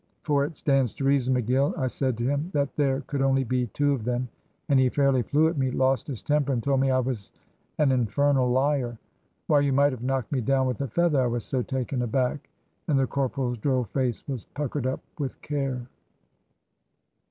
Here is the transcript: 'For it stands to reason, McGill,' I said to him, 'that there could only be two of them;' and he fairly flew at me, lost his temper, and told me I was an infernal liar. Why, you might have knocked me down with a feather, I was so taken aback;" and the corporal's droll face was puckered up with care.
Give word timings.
'For 0.23 0.43
it 0.45 0.55
stands 0.57 0.95
to 0.95 1.03
reason, 1.03 1.35
McGill,' 1.35 1.77
I 1.77 1.85
said 1.85 2.17
to 2.17 2.25
him, 2.27 2.49
'that 2.53 2.75
there 2.75 3.01
could 3.01 3.21
only 3.21 3.43
be 3.43 3.67
two 3.67 3.93
of 3.93 4.03
them;' 4.03 4.29
and 4.67 4.79
he 4.79 4.89
fairly 4.89 5.21
flew 5.21 5.47
at 5.47 5.59
me, 5.59 5.69
lost 5.69 6.07
his 6.07 6.23
temper, 6.23 6.51
and 6.51 6.63
told 6.63 6.79
me 6.79 6.89
I 6.89 6.97
was 6.97 7.31
an 7.77 7.91
infernal 7.91 8.49
liar. 8.49 8.97
Why, 9.45 9.59
you 9.59 9.73
might 9.73 9.91
have 9.91 10.01
knocked 10.01 10.31
me 10.31 10.41
down 10.41 10.65
with 10.65 10.81
a 10.81 10.87
feather, 10.87 11.21
I 11.21 11.27
was 11.27 11.43
so 11.45 11.61
taken 11.61 12.01
aback;" 12.01 12.49
and 12.87 12.97
the 12.97 13.05
corporal's 13.05 13.59
droll 13.59 13.83
face 13.83 14.27
was 14.27 14.45
puckered 14.45 14.87
up 14.87 15.01
with 15.19 15.39
care. 15.43 15.87